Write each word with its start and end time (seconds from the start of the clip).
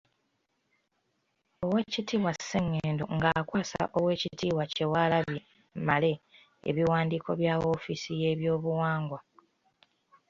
Oweekitiibwa 1.65 2.31
Ssengendo 2.37 3.03
ng'akwasa 3.15 3.81
oweekitiibwa 3.97 4.63
Kyewalabye 4.73 5.41
Male 5.87 6.13
ebiwandiiko 6.69 7.29
bya 7.39 7.55
woofiisi 7.61 8.11
y'ebyobuwangwa. 8.21 9.19